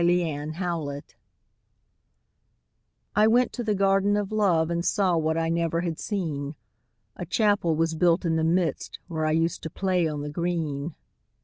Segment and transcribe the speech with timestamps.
[0.03, 1.03] THE GARDEN OF LOVE
[3.15, 6.55] I went to the Garden of Love, And saw what I never had seen;
[7.15, 10.95] A Chapel was built in the midst, Where I used to play on the green.